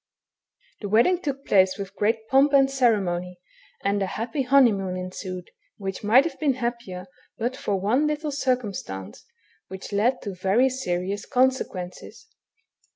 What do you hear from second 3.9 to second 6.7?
a happy honeymoon ensued, which might have heen